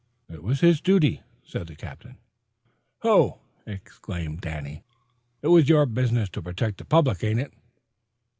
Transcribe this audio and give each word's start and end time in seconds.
"It 0.27 0.41
was 0.41 0.61
his 0.61 0.81
duty," 0.81 1.21
said 1.43 1.67
the 1.67 1.75
captain. 1.75 2.17
"Ho!" 3.03 3.37
exclaimed 3.67 4.41
Danny. 4.41 4.81
"It's 5.43 5.69
your 5.69 5.85
business 5.85 6.27
to 6.29 6.41
protect 6.41 6.79
the 6.79 6.85
public, 6.85 7.23
ain't 7.23 7.39
it?" 7.41 7.53